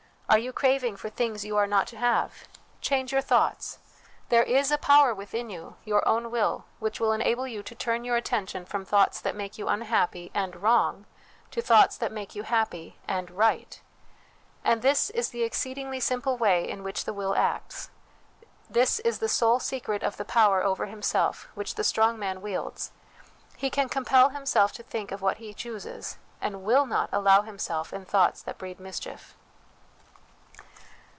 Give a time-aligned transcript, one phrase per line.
[0.31, 2.47] Are you craving for things you are not to have?
[2.79, 3.79] Change your thoughts;
[4.29, 7.45] 326 HOME EDUCATION there is a power within you, your own will, which will enable
[7.45, 11.05] you to turn your attention from thoughts that make you unhappy and wrong,
[11.51, 13.81] to thoughts that make you happy and right.
[14.63, 17.89] And this is the exceedingly simple way in which the will acts;
[18.69, 22.93] this is the sole secret of the power over himself which the strong man wields
[23.57, 27.91] he can compel himself to think of what he chooses, and will not allow himself
[27.91, 29.35] in thoughts that breed mischief.